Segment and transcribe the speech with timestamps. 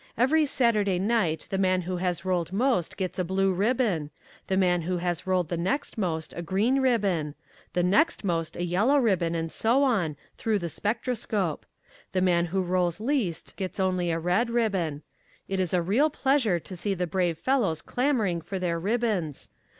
[0.17, 4.09] Every Saturday night the man who has rolled most gets a blue ribbon;
[4.47, 7.35] the man who has rolled the next most, a green ribbon;
[7.73, 11.67] the next most a yellow ribbon, and so on through the spectroscope.
[12.13, 15.03] The man who rolls least gets only a red ribbon.
[15.47, 19.51] It is a real pleasure to see the brave fellows clamouring for their ribbons.